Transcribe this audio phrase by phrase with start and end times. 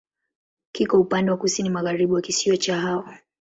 [0.71, 3.05] Kiko upande wa kusini-magharibi wa kisiwa cha Hao.